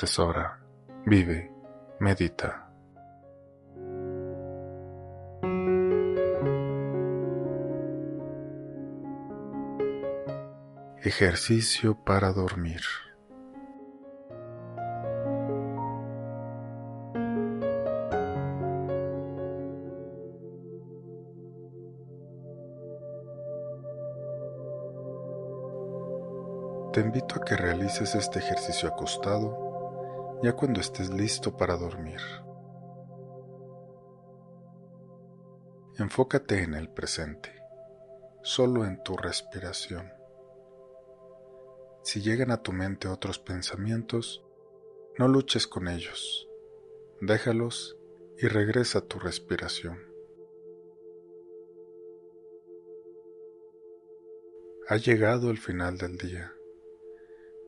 [0.00, 0.60] Atesora,
[1.06, 1.50] vive,
[1.98, 2.70] medita.
[11.02, 12.80] Ejercicio para dormir.
[26.92, 29.67] Te invito a que realices este ejercicio acostado
[30.42, 32.20] ya cuando estés listo para dormir.
[35.98, 37.52] Enfócate en el presente,
[38.42, 40.12] solo en tu respiración.
[42.02, 44.44] Si llegan a tu mente otros pensamientos,
[45.18, 46.48] no luches con ellos,
[47.20, 47.98] déjalos
[48.38, 50.06] y regresa a tu respiración.
[54.88, 56.54] Ha llegado el final del día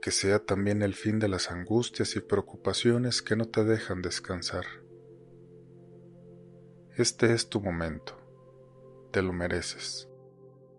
[0.00, 4.64] que sea también el fin de las angustias y preocupaciones que no te dejan descansar.
[6.96, 8.16] Este es tu momento,
[9.12, 10.08] te lo mereces,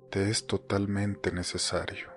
[0.09, 2.09] te es totalmente necesario.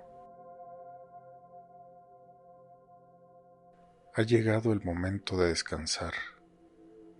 [4.14, 6.12] Ha llegado el momento de descansar,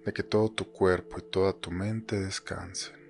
[0.05, 3.01] de que todo tu cuerpo y toda tu mente descansen.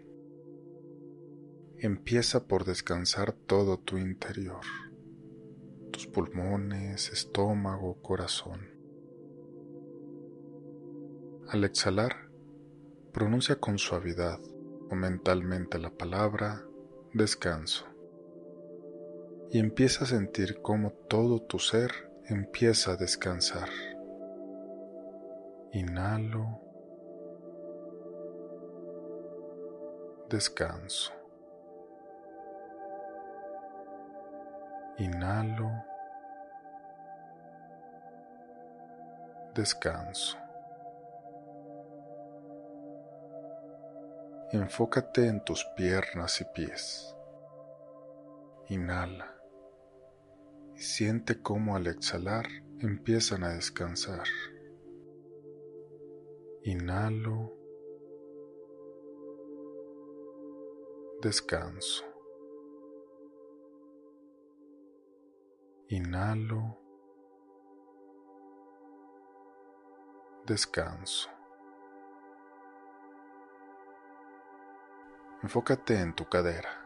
[1.79, 4.61] Empieza por descansar todo tu interior
[5.93, 8.71] tus pulmones, estómago, corazón.
[11.49, 12.31] Al exhalar,
[13.13, 14.41] pronuncia con suavidad
[14.91, 16.65] o mentalmente la palabra
[17.13, 17.87] descanso
[19.51, 23.69] y empieza a sentir cómo todo tu ser empieza a descansar.
[25.73, 26.59] Inhalo,
[30.31, 31.13] descanso.
[34.97, 35.92] Inhalo.
[39.55, 40.39] Descanso.
[44.51, 47.15] Enfócate en tus piernas y pies.
[48.69, 49.35] Inhala
[50.75, 52.47] y siente cómo al exhalar
[52.81, 54.27] empiezan a descansar.
[56.63, 57.53] Inhalo.
[61.21, 62.05] Descanso.
[65.89, 66.82] Inhalo.
[70.47, 71.31] Descanso.
[75.43, 76.85] Enfócate en tu cadera.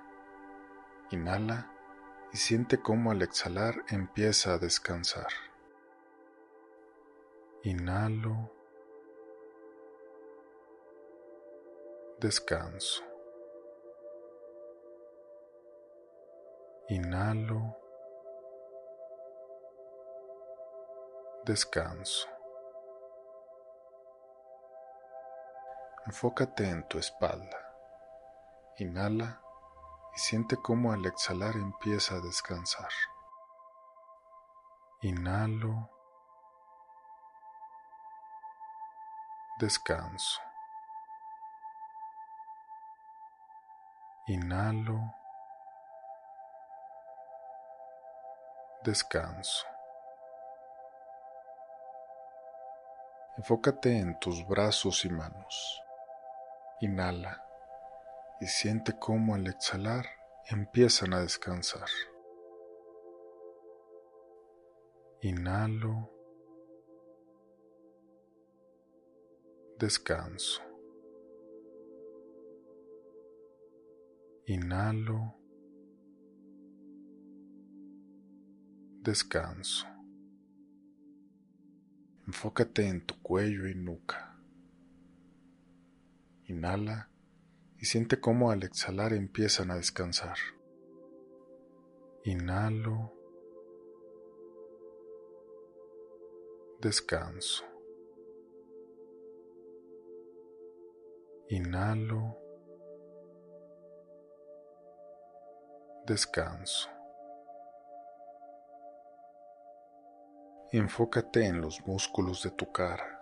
[1.10, 1.70] Inhala
[2.32, 5.28] y siente cómo al exhalar empieza a descansar.
[7.62, 8.52] Inhalo.
[12.20, 13.04] Descanso.
[16.88, 17.86] Inhalo.
[21.46, 22.35] descanso.
[26.06, 27.58] Enfócate en tu espalda.
[28.78, 29.40] Inhala
[30.14, 32.90] y siente cómo al exhalar empieza a descansar.
[35.02, 35.90] Inhalo.
[39.58, 40.40] Descanso.
[44.28, 45.12] Inhalo.
[48.84, 49.66] Descanso.
[53.38, 55.82] Enfócate en tus brazos y manos.
[56.80, 57.42] Inhala
[58.40, 60.06] y siente cómo al exhalar
[60.48, 61.88] empiezan a descansar.
[65.22, 66.10] Inhalo.
[69.78, 70.62] Descanso.
[74.46, 75.34] Inhalo.
[79.00, 79.86] Descanso.
[82.26, 84.25] Enfócate en tu cuello y nuca.
[86.46, 87.10] Inhala
[87.78, 90.36] y siente cómo al exhalar empiezan a descansar.
[92.24, 93.12] Inhalo.
[96.80, 97.64] Descanso.
[101.48, 102.46] Inhalo.
[106.06, 106.88] descanso.
[110.70, 113.15] Enfócate en los músculos de tu cara,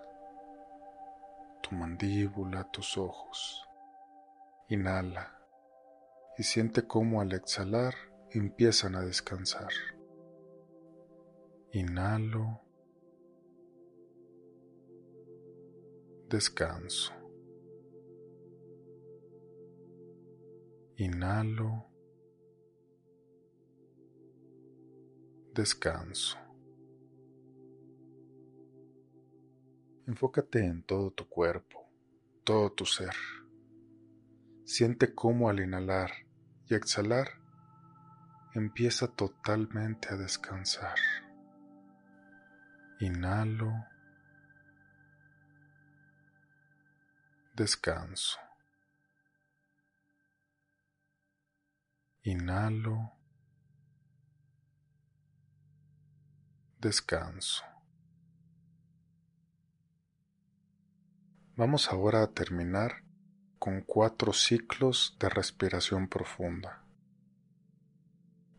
[1.65, 3.67] tu mandíbula, tus ojos.
[4.69, 5.39] Inhala
[6.37, 7.95] y siente cómo al exhalar
[8.31, 9.71] empiezan a descansar.
[11.73, 12.61] Inhalo,
[16.29, 17.13] descanso.
[20.97, 21.87] Inhalo,
[25.55, 26.44] descanso.
[30.07, 31.89] Enfócate en todo tu cuerpo,
[32.45, 33.15] todo tu ser.
[34.65, 36.11] Siente cómo al inhalar
[36.69, 37.29] y exhalar
[38.55, 40.97] empieza totalmente a descansar.
[43.01, 43.73] Inhalo,
[47.55, 48.39] descanso.
[52.23, 53.13] Inhalo,
[56.79, 57.74] descanso.
[61.57, 63.05] Vamos ahora a terminar
[63.61, 66.83] con cuatro ciclos de respiración profunda.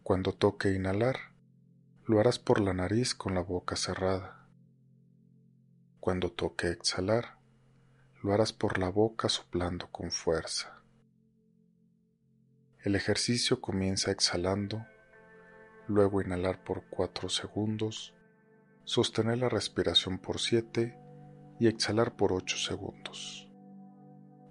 [0.01, 1.17] Cuando toque inhalar,
[2.05, 4.47] lo harás por la nariz con la boca cerrada.
[5.99, 7.37] Cuando toque exhalar,
[8.23, 10.81] lo harás por la boca soplando con fuerza.
[12.79, 14.85] El ejercicio comienza exhalando,
[15.89, 18.13] luego inhalar por cuatro segundos,
[18.85, 20.97] sostener la respiración por siete
[21.59, 23.49] y exhalar por 8 segundos.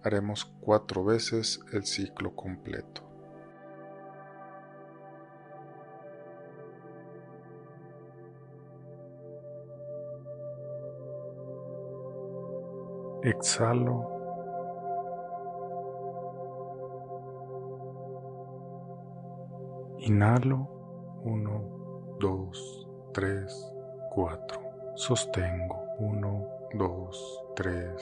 [0.03, 3.03] Haremos cuatro veces el ciclo completo.
[13.23, 14.11] Exhalo.
[20.01, 20.69] Inhalo.
[21.25, 23.73] 1, 2, 3,
[24.15, 24.61] 4.
[24.95, 25.83] Sostengo.
[26.01, 27.11] 1, 2,
[27.55, 27.97] 3,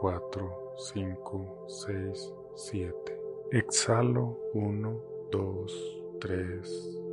[0.00, 2.92] 4, 5, 6, 7.
[3.52, 5.00] Exhalo 1,
[5.30, 5.66] 2,
[6.20, 6.62] 3,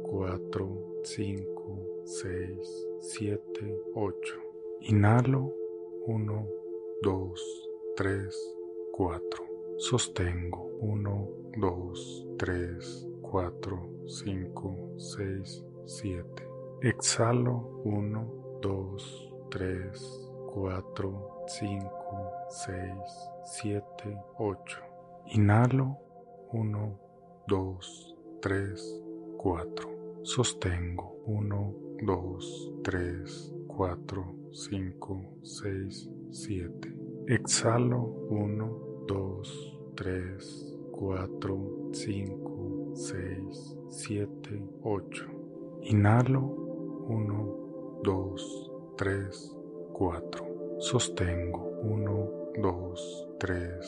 [0.03, 3.39] 4, 5, 6, 7,
[3.95, 4.39] 8.
[4.89, 5.53] Inhalo
[6.07, 6.47] 1,
[7.03, 7.33] 2,
[7.95, 8.29] 3,
[8.91, 9.21] 4.
[9.77, 11.27] Sostengo 1,
[11.57, 12.79] 2, 3,
[13.21, 16.23] 4, 5, 6, 7.
[16.81, 18.27] Exhalo 1,
[18.61, 18.97] 2,
[19.51, 21.91] 3, 4, 5,
[22.47, 23.81] 6, 7,
[24.37, 24.77] 8.
[25.33, 25.97] Inhalo
[26.51, 26.99] 1,
[27.47, 27.79] 2,
[28.39, 28.77] 3,
[29.37, 30.21] 4.
[30.21, 31.73] Sostengo 1,
[32.05, 32.39] 2,
[32.83, 33.25] 3,
[33.67, 36.93] 4, 5, 6, 7.
[37.27, 39.43] Exhalo 1, 2,
[39.95, 40.39] 3,
[40.91, 41.57] 4,
[41.91, 45.27] 5, 6, 7, 8.
[45.81, 46.41] Inhalo
[47.09, 48.37] 1, 2,
[48.97, 49.53] 3,
[49.93, 50.42] 4.
[50.83, 53.79] Sostengo 1, 2, 3,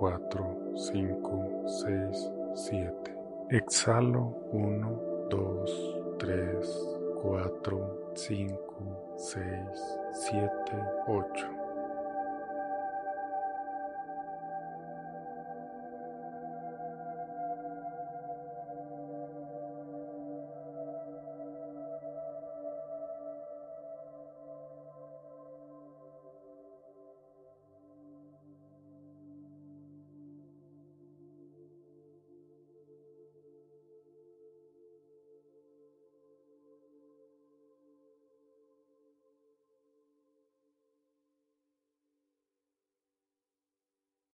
[0.00, 2.92] 4, 5, 6, 7.
[3.50, 5.64] Exhalo 1, 2,
[6.18, 6.60] 3,
[7.22, 8.58] 4, 5,
[9.16, 9.38] 6,
[10.12, 10.50] 7,
[11.06, 11.59] 8.